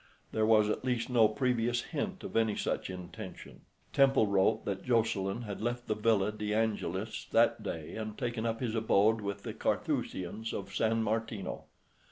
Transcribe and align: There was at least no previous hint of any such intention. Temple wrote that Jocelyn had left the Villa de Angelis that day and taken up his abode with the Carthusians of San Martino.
There 0.31 0.47
was 0.47 0.67
at 0.67 0.83
least 0.83 1.11
no 1.11 1.27
previous 1.27 1.81
hint 1.83 2.23
of 2.23 2.35
any 2.35 2.55
such 2.55 2.89
intention. 2.89 3.61
Temple 3.93 4.25
wrote 4.25 4.65
that 4.65 4.83
Jocelyn 4.83 5.43
had 5.43 5.61
left 5.61 5.85
the 5.87 5.93
Villa 5.93 6.31
de 6.31 6.55
Angelis 6.55 7.25
that 7.29 7.61
day 7.61 7.95
and 7.97 8.17
taken 8.17 8.43
up 8.43 8.61
his 8.61 8.73
abode 8.73 9.21
with 9.21 9.43
the 9.43 9.53
Carthusians 9.53 10.53
of 10.53 10.73
San 10.73 11.03
Martino. 11.03 11.65